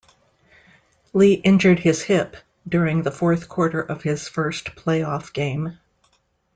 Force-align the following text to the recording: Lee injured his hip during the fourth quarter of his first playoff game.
Lee 1.13 1.33
injured 1.33 1.77
his 1.77 2.01
hip 2.01 2.35
during 2.67 3.03
the 3.03 3.11
fourth 3.11 3.47
quarter 3.47 3.79
of 3.79 4.01
his 4.01 4.27
first 4.27 4.73
playoff 4.75 5.31
game. 5.31 5.77